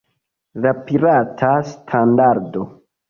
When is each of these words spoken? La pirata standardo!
La 0.63 0.71
pirata 0.87 1.51
standardo! 1.75 2.69